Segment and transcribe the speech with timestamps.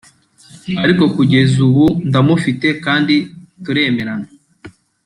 [0.83, 3.15] Ariko kugeza ubu ndamufite kandi
[3.63, 4.27] turemerana